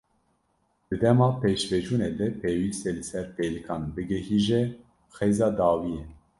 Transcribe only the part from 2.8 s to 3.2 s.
e li